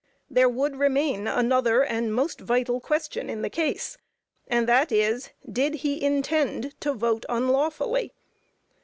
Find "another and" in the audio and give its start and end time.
1.27-2.11